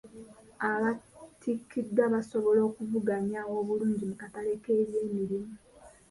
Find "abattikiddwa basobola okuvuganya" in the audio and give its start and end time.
0.69-3.41